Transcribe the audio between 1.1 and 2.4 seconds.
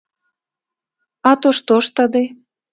А то што ж тады?